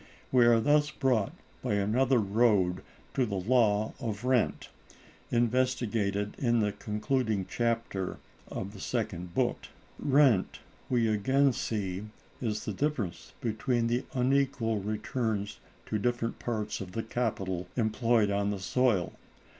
[0.31, 1.31] We are thus brought
[1.61, 2.81] by another road
[3.13, 4.69] to the Law of Rent,
[5.29, 8.17] investigated in the concluding chapter
[8.47, 9.67] of the Second Book.
[9.99, 10.57] Rent,
[10.89, 12.05] we again see,
[12.41, 18.49] is the difference between the unequal returns to different parts of the capital employed on
[18.49, 19.13] the soil.